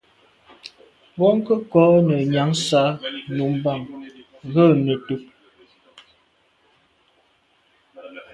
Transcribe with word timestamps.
Bwɔ́ŋkə́ʼ 1.15 1.61
kɔ̌ 1.71 1.83
nə̀ 2.07 2.21
nyǎŋsá 2.31 2.83
nú 3.35 3.43
mbàŋ 3.55 3.79
rə̌ 4.53 4.67
nə̀tùp. 4.83 5.23